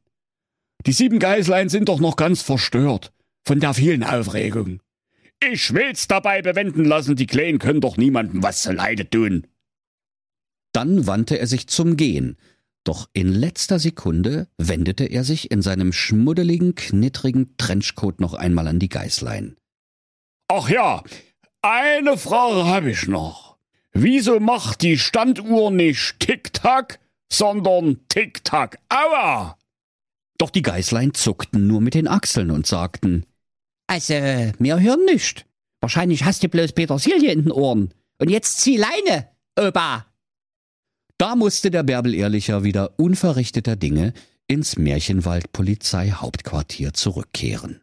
Die 0.87 0.93
sieben 0.93 1.19
Geißlein 1.19 1.69
sind 1.69 1.89
doch 1.89 2.01
noch 2.01 2.17
ganz 2.17 2.43
verstört 2.43 3.13
von 3.47 3.61
der 3.61 3.75
vielen 3.75 4.05
Aufregung. 4.05 4.81
Ich 5.43 5.73
will's 5.73 6.07
dabei 6.07 6.43
bewenden 6.43 6.85
lassen, 6.85 7.17
die 7.17 7.27
Kleinen 7.27 7.59
können 7.59 7.81
doch 7.81 7.97
niemandem 7.97 8.43
was 8.43 8.63
zu 8.63 8.73
Leide 8.73 9.09
tun. 9.09 9.47
Dann 10.73 11.07
wandte 11.07 11.39
er 11.39 11.47
sich 11.47 11.67
zum 11.67 11.97
Gehen, 11.97 12.37
doch 12.85 13.09
in 13.15 13.33
letzter 13.33 13.79
Sekunde 13.79 14.49
wendete 14.59 15.05
er 15.05 15.25
sich 15.25 15.51
in 15.51 15.63
seinem 15.63 15.93
schmuddeligen, 15.93 16.75
knittrigen 16.75 17.57
Trenchcoat 17.57 18.21
noch 18.21 18.35
einmal 18.35 18.69
an 18.69 18.79
die 18.79 18.91
Geißlein. 18.91 19.57
Ach 20.49 20.69
ja, 20.69 21.03
eine 21.63 22.19
Frage 22.19 22.67
habe 22.67 22.91
ich 22.91 23.07
noch. 23.07 23.50
Wieso 23.93 24.39
macht 24.41 24.83
die 24.83 24.99
Standuhr 24.99 25.71
nicht 25.71 26.21
Tick-Tack, 26.21 27.01
sondern 27.33 28.01
Tick-Tack? 28.09 28.79
Aua! 28.89 29.59
Doch 30.39 30.51
die 30.51 30.63
Geißlein 30.63 31.13
zuckten 31.15 31.67
nur 31.67 31.81
mit 31.81 31.95
den 31.95 32.09
Achseln 32.09 32.51
und 32.51 32.67
sagten, 32.67 33.27
Also, 33.87 34.15
wir 34.15 34.81
hören 34.81 35.05
nicht. 35.07 35.45
Wahrscheinlich 35.81 36.25
hast 36.25 36.43
du 36.43 36.49
bloß 36.49 36.73
Petersilie 36.73 37.33
in 37.33 37.43
den 37.45 37.53
Ohren. 37.53 37.93
Und 38.19 38.31
jetzt 38.31 38.59
zieh 38.59 38.77
Leine, 38.77 39.29
Opa. 39.59 40.07
Da 41.19 41.37
musste 41.37 41.71
der 41.71 41.83
Bärbel 41.83 42.15
Ehrlicher 42.15 42.65
wieder 42.65 42.99
unverrichteter 42.99 43.77
Dinge 43.77 44.15
ins 44.47 44.77
Märchenwald 44.77 45.53
Polizeihauptquartier 45.53 46.93
zurückkehren. 46.95 47.83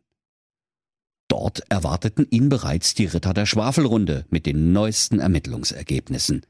Dort 1.39 1.61
erwarteten 1.69 2.25
ihn 2.31 2.49
bereits 2.49 2.95
die 2.95 3.05
Ritter 3.05 3.31
der 3.31 3.45
Schwafelrunde 3.45 4.25
mit 4.31 4.47
den 4.47 4.71
neuesten 4.71 5.19
Ermittlungsergebnissen. 5.19 6.43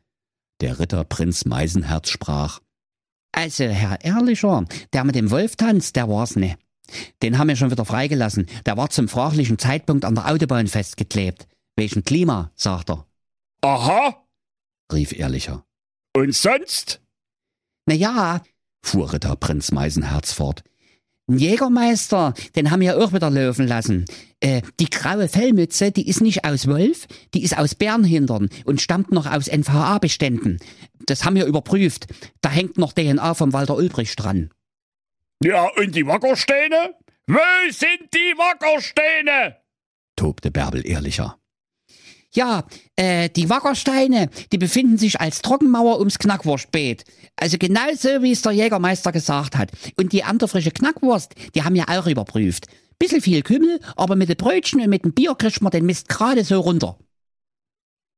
Der 0.62 0.79
Ritter 0.79 1.03
Prinz 1.03 1.44
Meisenherz 1.44 2.10
sprach, 2.10 2.62
Also, 3.34 3.65
Herr 3.65 4.06
Ehrlicher, 4.06 4.63
der 4.94 5.03
mit 5.03 5.15
dem 5.15 5.29
Wolf 5.29 5.58
tanzt, 5.58 5.98
der 5.98 6.08
war's 6.08 6.38
ne. 6.38 6.58
Den 7.22 7.38
haben 7.38 7.50
wir 7.50 7.58
schon 7.58 7.70
wieder 7.70 7.84
freigelassen. 7.84 8.48
Der 8.65 8.77
war 8.77 8.89
zum 8.89 9.10
fraglichen 9.10 9.60
Zeitpunkt 9.60 10.06
an 10.06 10.15
der 10.15 10.32
Autobahn 10.32 10.67
festgeklebt. 10.67 11.50
Wegen 11.75 12.06
Klima, 12.06 12.51
sagt 12.56 12.89
er. 12.89 13.06
Aha! 13.63 14.25
rief 14.94 15.12
Ehrlicher. 15.12 15.65
Und 16.15 16.34
sonst? 16.34 17.01
Na 17.88 17.94
ja, 17.94 18.41
Fuhr 18.82 19.12
Ritter 19.12 19.36
Prinz 19.36 19.74
Meisenherz 19.74 20.32
fort. 20.32 20.63
Ein 21.29 21.39
Jägermeister, 21.39 22.34
den 22.55 22.72
haben 22.72 22.79
wir 22.79 22.98
auch 22.98 23.12
wieder 23.12 23.29
laufen 23.29 23.67
lassen. 23.67 24.05
Äh, 24.39 24.62
die 24.79 24.89
graue 24.89 25.27
Fellmütze, 25.27 25.91
die 25.91 26.07
ist 26.07 26.22
nicht 26.22 26.46
aus 26.46 26.67
Wolf, 26.67 27.07
die 27.34 27.43
ist 27.43 27.57
aus 27.57 27.75
Bärenhintern 27.75 28.50
und 28.63 28.81
stammt 28.81 29.12
noch 29.12 29.25
aus 29.25 29.48
NVA-Beständen. 29.48 30.60
Das 31.05 31.25
haben 31.25 31.36
wir 31.36 31.46
überprüft. 31.46 32.07
Da 32.39 32.50
hängt 32.50 32.77
noch 32.77 32.93
DNA 32.93 33.34
vom 33.34 33.51
Walter 33.51 33.75
Ulbricht 33.75 34.24
dran. 34.24 34.51
Ja, 35.43 35.67
und 35.75 35.96
die 35.96 36.07
Wackersteine? 36.07 36.96
Wo 37.27 37.72
sind 37.72 38.13
die 38.13 38.34
Wackersteine? 38.38 39.57
tobte 40.15 40.50
Bärbel 40.50 40.86
Ehrlicher. 40.88 41.38
Ja, 42.34 42.65
äh, 42.96 43.29
die 43.29 43.50
Wackersteine, 43.50 44.29
die 44.51 44.57
befinden 44.57 44.98
sich 44.98 45.19
als 45.19 45.41
Trockenmauer 45.41 46.00
ums 46.00 46.19
Knackwurstbeet. 46.19 47.03
Also 47.36 47.57
genauso, 47.57 48.22
wie 48.22 48.31
es 48.31 48.41
der 48.41 48.51
Jägermeister 48.51 49.12
gesagt 49.12 49.57
hat. 49.57 49.72
Und 49.98 50.12
die 50.12 50.24
andere 50.24 50.50
frische 50.50 50.72
Knackwurst, 50.72 51.34
die 51.55 51.63
haben 51.63 51.75
wir 51.75 51.89
auch 51.89 52.07
überprüft. 52.07 52.67
Bisschen 53.00 53.22
viel 53.22 53.43
Kümmel, 53.43 53.79
aber 53.96 54.15
mit 54.15 54.29
den 54.29 54.38
Brötchen 54.38 54.81
und 54.81 54.89
mit 54.89 55.05
dem 55.05 55.13
Bier 55.13 55.36
kriegt 55.36 55.62
man 55.62 55.72
den 55.72 55.86
Mist 55.86 56.10
gerade 56.10 56.43
so 56.43 56.60
runter. 56.60 56.98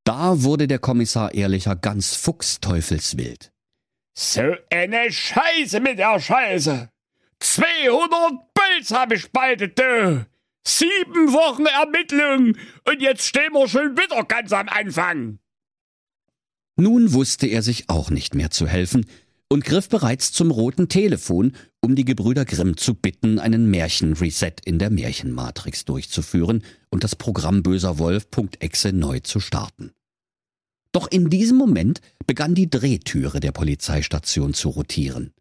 Da 0.05 0.41
wurde 0.41 0.67
der 0.67 0.79
Kommissar 0.79 1.33
Ehrlicher 1.33 1.75
ganz 1.75 2.15
fuchsteufelswild. 2.15 3.51
So 4.17 4.55
eine 4.71 5.11
Scheiße 5.11 5.79
mit 5.79 5.99
der 5.99 6.19
Scheiße. 6.19 6.89
200 7.39 8.53
Puls 8.53 8.91
hab 8.91 9.11
ich 9.11 9.31
bald, 9.31 9.77
du. 9.77 10.25
Sieben 10.67 11.33
Wochen 11.33 11.65
Ermittlung 11.65 12.57
und 12.87 13.01
jetzt 13.01 13.25
stehen 13.25 13.53
wir 13.53 13.67
schon 13.67 13.97
wieder 13.97 14.23
ganz 14.23 14.51
am 14.51 14.69
Anfang. 14.69 15.39
Nun 16.75 17.13
wusste 17.13 17.47
er 17.47 17.61
sich 17.61 17.89
auch 17.89 18.09
nicht 18.09 18.35
mehr 18.35 18.51
zu 18.51 18.67
helfen 18.67 19.05
und 19.49 19.65
griff 19.65 19.89
bereits 19.89 20.31
zum 20.31 20.51
roten 20.51 20.87
Telefon, 20.89 21.53
um 21.81 21.95
die 21.95 22.05
Gebrüder 22.05 22.45
Grimm 22.45 22.77
zu 22.77 22.93
bitten, 22.93 23.39
einen 23.39 23.69
Märchenreset 23.69 24.61
in 24.63 24.79
der 24.79 24.89
Märchenmatrix 24.89 25.85
durchzuführen 25.85 26.63
und 26.89 27.03
das 27.03 27.15
Programm 27.15 27.63
böserwolf.exe 27.63 28.93
neu 28.93 29.19
zu 29.19 29.39
starten. 29.39 29.91
Doch 30.91 31.09
in 31.09 31.29
diesem 31.29 31.57
Moment 31.57 32.01
begann 32.27 32.55
die 32.55 32.69
Drehtüre 32.69 33.39
der 33.39 33.51
Polizeistation 33.51 34.53
zu 34.53 34.69
rotieren. 34.69 35.33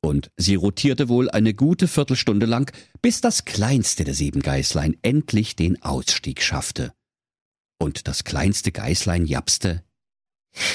Und 0.00 0.30
sie 0.36 0.54
rotierte 0.54 1.08
wohl 1.08 1.28
eine 1.30 1.54
gute 1.54 1.88
Viertelstunde 1.88 2.46
lang, 2.46 2.72
bis 3.02 3.20
das 3.20 3.44
kleinste 3.44 4.04
der 4.04 4.14
sieben 4.14 4.40
Geißlein 4.40 4.96
endlich 5.02 5.56
den 5.56 5.82
Ausstieg 5.82 6.42
schaffte. 6.42 6.92
Und 7.80 8.08
das 8.08 8.24
kleinste 8.24 8.72
Geißlein 8.72 9.26
japste, 9.26 9.82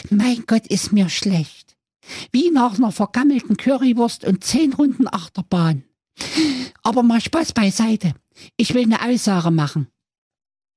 Mein 0.09 0.43
Gott, 0.47 0.67
ist 0.67 0.91
mir 0.91 1.09
schlecht. 1.09 1.75
Wie 2.31 2.49
nach 2.51 2.75
einer 2.77 2.91
vergammelten 2.91 3.57
Currywurst 3.57 4.25
und 4.25 4.43
zehn 4.43 4.73
Runden 4.73 5.07
Achterbahn. 5.07 5.83
Aber 6.83 7.01
mal 7.03 7.21
Spaß 7.21 7.53
beiseite. 7.53 8.13
Ich 8.57 8.73
will 8.73 8.83
eine 8.83 9.01
Aussage 9.01 9.51
machen. 9.51 9.87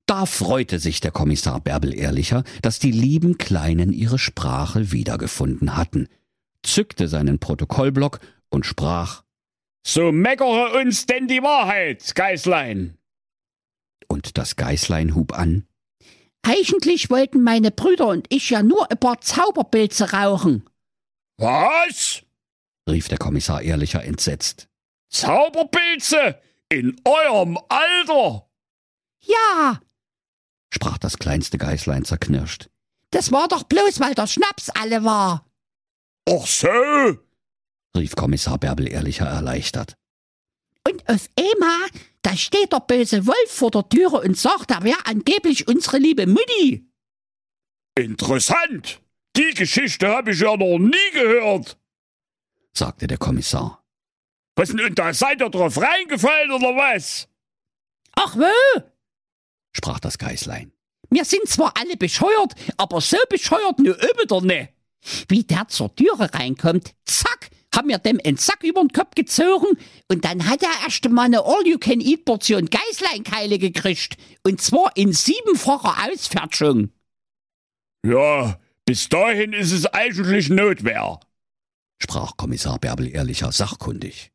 Da 0.07 0.25
freute 0.25 0.79
sich 0.79 1.01
der 1.01 1.11
Kommissar 1.11 1.61
Bärbel 1.61 1.93
Ehrlicher, 1.93 2.45
dass 2.63 2.79
die 2.79 2.93
lieben 2.93 3.39
Kleinen 3.39 3.93
ihre 3.93 4.21
Sprache 4.21 4.93
wiedergefunden 4.93 5.77
hatten, 5.77 6.07
zückte 6.63 7.09
seinen 7.09 7.41
Protokollblock 7.41 8.21
und 8.51 8.67
sprach, 8.67 9.23
So 9.87 10.13
meckere 10.13 10.73
uns 10.79 11.07
denn 11.07 11.29
die 11.29 11.43
Wahrheit, 11.43 12.15
Geißlein. 12.15 12.97
und 14.09 14.39
das 14.39 14.57
Geißlein 14.57 15.15
hub 15.15 15.33
an, 15.33 15.67
Eigentlich 16.43 17.11
wollten 17.11 17.43
meine 17.43 17.73
Brüder 17.73 18.07
und 18.07 18.27
ich 18.33 18.51
ja 18.51 18.63
nur 18.63 18.89
ein 18.89 18.99
paar 19.01 19.21
Zauberpilze 19.21 20.13
rauchen. 20.13 20.65
Was? 21.39 22.23
rief 22.89 23.09
der 23.09 23.19
Kommissar 23.19 23.63
Ehrlicher 23.63 24.05
entsetzt. 24.05 24.69
Zauberpilze? 25.11 26.41
In 26.69 27.01
eurem 27.05 27.59
Alter? 27.69 28.49
Ja, 29.23 29.81
sprach 30.73 30.99
das 30.99 31.19
kleinste 31.19 31.59
Geißlein 31.59 32.05
zerknirscht. 32.05 32.69
das 33.11 33.33
war 33.33 33.49
doch 33.49 33.65
bloß, 33.65 33.99
weil 33.99 34.15
der 34.15 34.29
Schnaps 34.29 34.71
alle 34.71 35.03
war. 35.03 35.51
Ach 36.29 36.47
so? 36.47 36.69
Rief 37.97 38.15
Kommissar 38.15 38.59
Bärbel 38.59 38.89
Ehrlicher 38.89 39.27
erleichtert. 39.27 39.97
Und 40.89 41.09
auf 41.09 41.29
einmal, 41.39 41.89
da 42.23 42.37
steht 42.37 42.73
der 42.73 42.81
böse 42.81 43.27
Wolf 43.27 43.51
vor 43.51 43.71
der 43.71 43.89
Türe 43.89 44.21
und 44.21 44.39
sagt, 44.39 44.71
er 44.71 44.85
wäre 44.85 45.05
angeblich 45.05 45.67
unsere 45.67 45.99
liebe 45.99 46.27
Mutti. 46.27 46.89
Interessant. 47.97 49.01
Die 49.37 49.53
Geschichte 49.55 50.09
habe 50.09 50.33
ich 50.33 50.41
ja 50.41 50.57
noch 50.57 50.79
nie 50.79 51.11
gehört, 51.13 51.79
sagte 52.73 53.07
der 53.07 53.19
Kommissar. 53.19 53.85
Was 54.55 54.71
denn, 54.71 54.81
und 54.81 54.99
da 54.99 55.13
seid 55.13 55.43
ihr 55.43 55.51
drauf 55.51 55.77
reingefallen 55.77 56.53
oder 56.53 56.75
was? 56.75 57.29
Ach 58.15 58.35
wö, 58.37 58.83
sprach 59.73 60.01
das 60.01 60.17
Geißlein. 60.17 60.73
Wir 61.11 61.25
sind 61.25 61.47
zwar 61.49 61.75
alle 61.77 61.97
bescheuert, 61.97 62.55
aber 62.77 63.01
so 63.01 63.19
bescheuert 63.29 63.79
nur 63.79 63.97
wieder 63.97 64.41
ne. 64.41 64.71
Wie 65.29 65.45
der 65.45 65.69
zur 65.69 65.95
Türe 65.95 66.33
reinkommt, 66.33 66.95
zack, 67.05 67.26
haben 67.77 67.89
wir 67.89 67.99
dem 67.99 68.19
einen 68.25 68.39
Sack 68.39 68.65
über 68.65 68.81
den 68.81 68.91
Kopf 68.91 69.15
gezogen 69.15 69.79
und 70.09 70.25
dann 70.25 70.49
hat 70.49 70.63
er 70.63 70.71
erst 70.85 71.09
mal 71.09 71.25
eine 71.25 71.45
All-You-Can-Eat-Portion 71.45 72.71
Geißleinkeile 72.71 73.59
gekriegt. 73.59 74.17
Und 74.45 74.61
zwar 74.61 74.97
in 74.97 75.13
siebenfacher 75.13 75.95
Ausfertigung. 76.11 76.91
Ja, 78.05 78.59
bis 78.85 79.09
dahin 79.09 79.53
ist 79.53 79.73
es 79.73 79.87
eigentlich 79.87 80.49
Notwehr, 80.49 81.21
sprach 81.99 82.37
Kommissar 82.37 82.79
Bärbel 82.79 83.09
ehrlicher 83.09 83.53
sachkundig. 83.53 84.33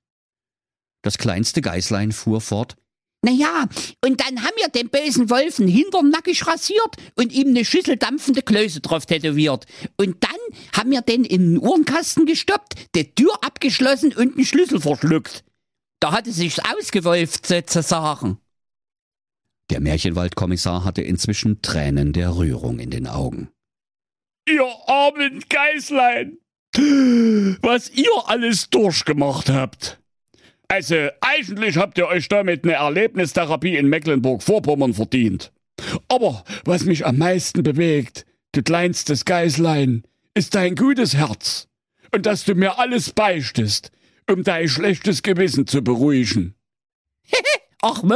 Das 1.02 1.18
kleinste 1.18 1.62
Geißlein 1.62 2.12
fuhr 2.12 2.42
fort. 2.42 2.78
Na 3.24 3.32
ja, 3.32 3.68
und 4.04 4.20
dann 4.20 4.44
haben 4.44 4.56
wir 4.58 4.70
den 4.70 4.90
bösen 4.90 5.30
Wolfen 5.30 5.68
hintern 5.68 6.10
nackig 6.10 6.48
rasiert 6.48 6.98
und 7.16 7.32
ihm 7.32 7.50
eine 7.50 7.64
Schüssel 7.64 7.98
dampfende 7.98 8.42
Klöße 8.42 8.82
drauf 8.82 9.06
tätowiert. 9.06 9.68
Und 9.96 10.24
dann 10.24 10.32
haben 10.76 10.90
wir 10.90 11.02
den 11.02 11.24
in 11.24 11.54
den 11.54 11.62
Uhrenkasten 11.62 12.26
gestoppt, 12.26 12.74
die 12.96 13.14
Tür 13.14 13.32
abgeschlossen 13.42 14.14
und 14.14 14.38
den 14.38 14.46
Schlüssel 14.46 14.82
verschluckt. 14.82 15.44
Da 16.00 16.14
hatte 16.14 16.32
sich's 16.32 16.60
ausgewolft, 16.60 17.46
sozusagen. 17.46 18.40
Der 19.70 19.82
Märchenwaldkommissar 19.82 20.84
hatte 20.84 21.04
inzwischen 21.04 21.62
Tränen 21.62 22.14
der 22.14 22.36
Rührung 22.36 22.80
in 22.80 22.90
den 22.90 23.06
Augen. 23.06 23.52
Ihr 24.50 24.68
armen 24.88 25.44
Geißlein, 25.48 26.40
was 27.62 27.92
ihr 27.92 28.10
alles 28.26 28.72
durchgemacht 28.72 29.50
habt. 29.50 30.01
Also, 30.72 31.10
eigentlich 31.20 31.76
habt 31.76 31.98
ihr 31.98 32.08
euch 32.08 32.30
damit 32.30 32.64
eine 32.64 32.76
Erlebnistherapie 32.76 33.76
in 33.76 33.90
Mecklenburg-Vorpommern 33.90 34.94
verdient. 34.94 35.52
Aber 36.08 36.46
was 36.64 36.86
mich 36.86 37.06
am 37.06 37.18
meisten 37.18 37.62
bewegt, 37.62 38.26
du 38.54 38.64
kleinstes 38.64 39.26
Geißlein, 39.26 40.04
ist 40.34 40.56
dein 40.56 40.76
gutes 40.76 41.14
Herz. 41.14 41.68
Und 42.16 42.26
dass 42.26 42.46
du 42.46 42.56
mir 42.56 42.80
alles 42.80 43.10
beichtest, 43.10 43.92
um 44.30 44.44
dein 44.44 44.70
schlechtes 44.70 45.24
Gewissen 45.24 45.68
zu 45.68 45.82
beruhigen. 45.82 46.56
Ach 47.82 48.02
Mo, 48.04 48.16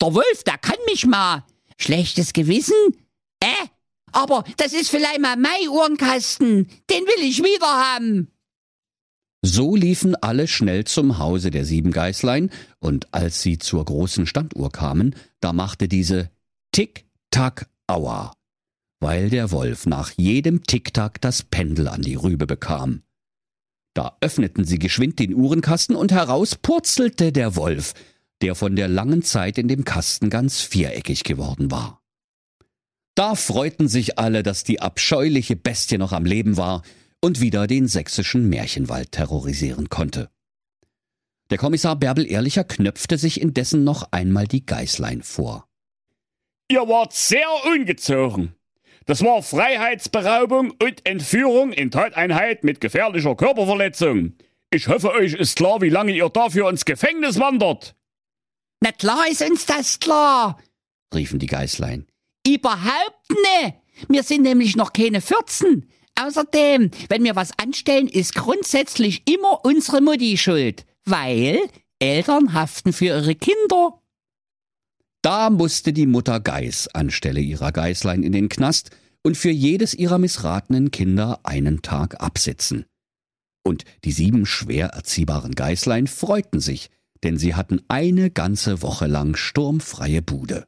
der 0.00 0.14
Wolf, 0.14 0.42
der 0.46 0.56
kann 0.56 0.78
mich 0.86 1.04
mal. 1.04 1.44
Schlechtes 1.76 2.32
Gewissen? 2.32 2.96
Äh? 3.40 3.66
Aber 4.10 4.44
das 4.56 4.72
ist 4.72 4.88
vielleicht 4.88 5.20
mal 5.20 5.36
mein 5.36 5.68
Uhrenkasten. 5.68 6.66
Den 6.88 7.04
will 7.04 7.28
ich 7.28 7.42
wieder 7.42 7.66
haben. 7.66 8.33
So 9.46 9.76
liefen 9.76 10.16
alle 10.16 10.48
schnell 10.48 10.84
zum 10.84 11.18
Hause 11.18 11.50
der 11.50 11.66
sieben 11.66 11.90
Geißlein, 11.90 12.48
und 12.78 13.12
als 13.12 13.42
sie 13.42 13.58
zur 13.58 13.84
großen 13.84 14.26
Standuhr 14.26 14.72
kamen, 14.72 15.14
da 15.40 15.52
machte 15.52 15.86
diese 15.86 16.30
Tick-Tack-Aua, 16.72 18.32
weil 19.00 19.28
der 19.28 19.50
Wolf 19.50 19.84
nach 19.84 20.12
jedem 20.16 20.62
Tick-Tack 20.62 21.20
das 21.20 21.42
Pendel 21.42 21.88
an 21.88 22.00
die 22.00 22.14
Rübe 22.14 22.46
bekam. 22.46 23.02
Da 23.92 24.16
öffneten 24.22 24.64
sie 24.64 24.78
geschwind 24.78 25.18
den 25.18 25.34
Uhrenkasten 25.34 25.94
und 25.94 26.10
heraus 26.10 26.54
purzelte 26.54 27.30
der 27.30 27.54
Wolf, 27.54 27.92
der 28.40 28.54
von 28.54 28.76
der 28.76 28.88
langen 28.88 29.20
Zeit 29.20 29.58
in 29.58 29.68
dem 29.68 29.84
Kasten 29.84 30.30
ganz 30.30 30.62
viereckig 30.62 31.22
geworden 31.22 31.70
war. 31.70 32.00
Da 33.14 33.34
freuten 33.34 33.88
sich 33.88 34.18
alle, 34.18 34.42
dass 34.42 34.64
die 34.64 34.80
abscheuliche 34.80 35.54
Bestie 35.54 35.98
noch 35.98 36.12
am 36.12 36.24
Leben 36.24 36.56
war, 36.56 36.82
und 37.24 37.40
wieder 37.40 37.66
den 37.66 37.88
sächsischen 37.88 38.50
Märchenwald 38.50 39.12
terrorisieren 39.12 39.88
konnte. 39.88 40.28
Der 41.48 41.56
Kommissar 41.56 41.96
Bärbel 41.96 42.30
Ehrlicher 42.30 42.64
knöpfte 42.64 43.16
sich 43.16 43.40
indessen 43.40 43.82
noch 43.82 44.12
einmal 44.12 44.46
die 44.46 44.66
Geißlein 44.66 45.22
vor. 45.22 45.66
Ihr 46.68 46.86
wart 46.86 47.14
sehr 47.14 47.46
ungezogen. 47.64 48.54
Das 49.06 49.24
war 49.24 49.42
Freiheitsberaubung 49.42 50.72
und 50.72 51.06
Entführung 51.06 51.72
in 51.72 51.90
Tateinheit 51.90 52.62
mit 52.62 52.82
gefährlicher 52.82 53.34
Körperverletzung. 53.34 54.34
Ich 54.70 54.88
hoffe, 54.88 55.10
euch 55.12 55.32
ist 55.32 55.56
klar, 55.56 55.80
wie 55.80 55.88
lange 55.88 56.12
ihr 56.12 56.28
dafür 56.28 56.68
ins 56.68 56.84
Gefängnis 56.84 57.38
wandert. 57.38 57.96
Na 58.80 58.92
klar 58.92 59.24
ist 59.30 59.40
uns 59.40 59.64
das 59.64 59.98
klar, 59.98 60.58
riefen 61.14 61.38
die 61.38 61.46
Geißlein. 61.46 62.06
Überhaupt 62.46 63.30
ne. 63.30 63.80
Wir 64.08 64.22
sind 64.22 64.42
nämlich 64.42 64.76
noch 64.76 64.92
keine 64.92 65.22
14. 65.22 65.88
Außerdem, 66.20 66.90
wenn 67.08 67.24
wir 67.24 67.36
was 67.36 67.50
anstellen, 67.58 68.08
ist 68.08 68.34
grundsätzlich 68.34 69.22
immer 69.28 69.64
unsere 69.64 70.00
Mutti 70.00 70.36
schuld, 70.38 70.84
weil 71.04 71.58
Eltern 71.98 72.52
haften 72.52 72.92
für 72.92 73.06
ihre 73.06 73.34
Kinder. 73.34 74.00
Da 75.22 75.50
musste 75.50 75.92
die 75.92 76.06
Mutter 76.06 76.38
Geiß 76.38 76.88
anstelle 76.88 77.40
ihrer 77.40 77.72
Geißlein 77.72 78.22
in 78.22 78.32
den 78.32 78.48
Knast 78.48 78.90
und 79.22 79.36
für 79.36 79.50
jedes 79.50 79.94
ihrer 79.94 80.18
missratenen 80.18 80.90
Kinder 80.90 81.40
einen 81.44 81.82
Tag 81.82 82.20
absitzen. 82.20 82.84
Und 83.66 83.84
die 84.04 84.12
sieben 84.12 84.44
schwer 84.44 84.88
erziehbaren 84.88 85.54
Geißlein 85.54 86.06
freuten 86.06 86.60
sich, 86.60 86.90
denn 87.22 87.38
sie 87.38 87.54
hatten 87.54 87.80
eine 87.88 88.30
ganze 88.30 88.82
Woche 88.82 89.06
lang 89.06 89.34
sturmfreie 89.34 90.20
Bude. 90.20 90.66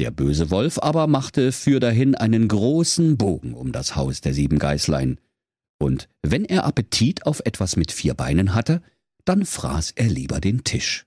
Der 0.00 0.10
böse 0.10 0.50
Wolf 0.50 0.78
aber 0.78 1.06
machte 1.06 1.52
für 1.52 1.78
dahin 1.78 2.14
einen 2.14 2.48
großen 2.48 3.16
Bogen 3.16 3.54
um 3.54 3.72
das 3.72 3.94
Haus 3.94 4.20
der 4.20 4.34
sieben 4.34 4.58
Geißlein, 4.58 5.20
und 5.78 6.08
wenn 6.22 6.44
er 6.44 6.64
Appetit 6.64 7.26
auf 7.26 7.42
etwas 7.44 7.76
mit 7.76 7.92
vier 7.92 8.14
Beinen 8.14 8.54
hatte, 8.54 8.82
dann 9.24 9.44
fraß 9.44 9.92
er 9.92 10.06
lieber 10.06 10.40
den 10.40 10.64
Tisch. 10.64 11.06